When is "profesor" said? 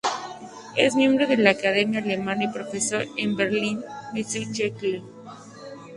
2.47-3.05